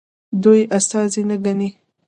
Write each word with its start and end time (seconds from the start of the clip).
دوی 0.43 0.59
یې 0.63 0.69
استازي 0.77 1.21
نه 1.29 1.35
ګڼي. 1.43 1.69